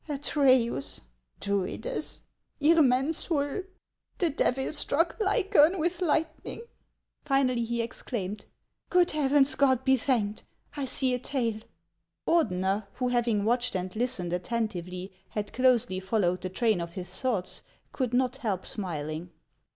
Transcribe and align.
—Atreus— 0.09 1.01
Druidess— 1.39 2.21
Irmensul— 2.59 3.65
The 4.17 4.31
Devil 4.31 4.73
struck 4.73 5.15
Lycaon 5.19 5.77
with 5.77 6.01
lightning 6.01 6.63
—"Finally 7.25 7.65
he 7.65 7.83
exclaimed:" 7.83 8.45
Good 8.89 9.11
Heavens! 9.11 9.53
God 9.53 9.85
be 9.85 9.95
thanked! 9.95 10.41
I 10.75 10.85
see 10.85 11.13
a 11.13 11.19
tail!" 11.19 11.59
Ordeuer, 12.27 12.87
who, 12.95 13.09
having 13.09 13.45
watched 13.45 13.75
and 13.75 13.95
listened 13.95 14.33
attentively, 14.33 15.13
had 15.29 15.53
closely 15.53 15.99
followed 15.99 16.41
the 16.41 16.49
train 16.49 16.81
of 16.81 16.93
his 16.93 17.09
thoughts, 17.09 17.61
could 17.91 18.11
not 18.11 18.37
help 18.37 18.65
smiling. 18.65 19.29